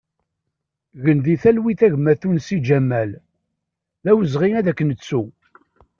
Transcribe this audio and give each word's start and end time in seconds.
Gen 1.03 1.19
di 1.25 1.35
talwit 1.41 1.81
a 1.85 1.89
gma 1.93 2.13
Tunsi 2.21 2.57
Ǧamal, 2.67 3.11
d 4.03 4.05
awezɣi 4.11 4.49
ad 4.59 4.67
k-nettu! 4.77 5.23